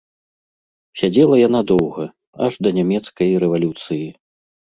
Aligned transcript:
Сядзела 1.01 1.35
яна 1.47 1.61
доўга, 1.73 2.03
аж 2.47 2.53
да 2.65 2.69
нямецкай 2.79 3.29
рэвалюцыі. 3.45 4.03